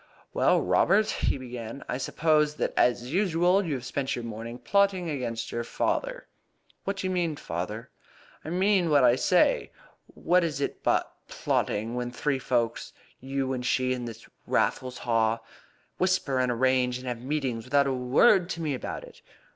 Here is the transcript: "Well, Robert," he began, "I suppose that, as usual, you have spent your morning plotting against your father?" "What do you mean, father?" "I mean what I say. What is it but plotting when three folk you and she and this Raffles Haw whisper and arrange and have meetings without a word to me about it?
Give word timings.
"Well, 0.33 0.59
Robert," 0.63 1.11
he 1.11 1.37
began, 1.37 1.83
"I 1.87 1.99
suppose 1.99 2.55
that, 2.55 2.73
as 2.75 3.13
usual, 3.13 3.63
you 3.63 3.75
have 3.75 3.85
spent 3.85 4.15
your 4.15 4.25
morning 4.25 4.57
plotting 4.57 5.11
against 5.11 5.51
your 5.51 5.63
father?" 5.63 6.25
"What 6.85 6.97
do 6.97 7.05
you 7.05 7.11
mean, 7.13 7.35
father?" 7.35 7.91
"I 8.43 8.49
mean 8.49 8.89
what 8.89 9.03
I 9.03 9.15
say. 9.15 9.69
What 10.07 10.43
is 10.43 10.59
it 10.59 10.81
but 10.81 11.13
plotting 11.27 11.93
when 11.93 12.09
three 12.09 12.39
folk 12.39 12.79
you 13.19 13.53
and 13.53 13.63
she 13.63 13.93
and 13.93 14.07
this 14.07 14.27
Raffles 14.47 14.97
Haw 14.97 15.37
whisper 15.99 16.39
and 16.39 16.51
arrange 16.51 16.97
and 16.97 17.05
have 17.07 17.21
meetings 17.21 17.65
without 17.65 17.85
a 17.85 17.93
word 17.93 18.49
to 18.49 18.59
me 18.59 18.73
about 18.73 19.03
it? 19.03 19.21